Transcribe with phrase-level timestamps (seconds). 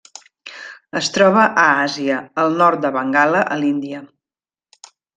[1.01, 2.17] Es troba a Àsia:
[2.47, 4.05] el nord de Bengala a l'Índia.